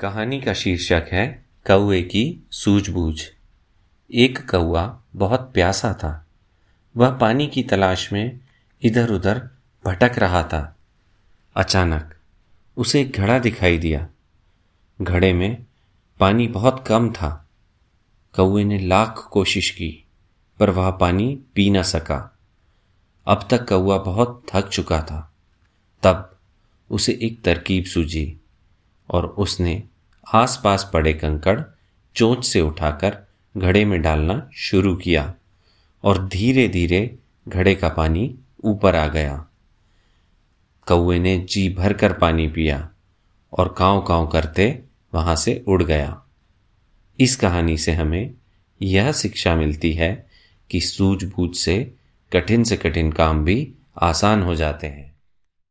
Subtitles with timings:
[0.00, 3.22] कहानी का शीर्षक है कौए की सूझबूझ।
[4.14, 6.26] एक कौआ बहुत प्यासा था।
[6.96, 8.40] वह पानी की तलाश में
[8.82, 9.50] इधर उधर
[9.84, 10.76] भटक रहा था।
[11.56, 12.14] अचानक
[12.76, 14.08] उसे एक घड़ा दिखाई दिया।
[15.02, 15.64] घड़े में
[16.20, 17.48] पानी बहुत कम था।
[18.34, 20.04] कौए ने लाख कोशिश की,
[20.60, 22.38] पर वह पानी पी न सका।
[23.26, 25.34] अब तक कौआ बहुत थक चुका था।
[26.02, 26.38] तब
[26.90, 28.37] उसे एक तरकीब सूझी।
[29.10, 29.82] और उसने
[30.34, 31.60] आसपास पड़े कंकड़
[32.14, 33.18] चोंच से उठाकर
[33.56, 35.34] घड़े में डालना शुरू किया
[36.04, 37.18] और धीरे धीरे
[37.48, 39.46] घड़े का पानी ऊपर आ गया।
[40.86, 42.90] कौए ने जी भरकर पानी पिया
[43.52, 44.82] और कांव कांव करते
[45.14, 46.22] वहाँ से उड़ गया।
[47.20, 48.34] इस कहानी से हमें
[48.82, 50.26] यह शिक्षा मिलती है
[50.70, 51.94] कि सूझबूझ से
[52.32, 55.17] कठिन से कठिन काम भी आसान हो जाते हैं।